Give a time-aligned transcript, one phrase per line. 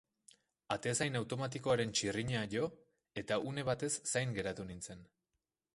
[0.75, 2.65] Atezain automatikoaren txirrina jo,
[3.25, 5.11] eta une batez zain geratu nintzen.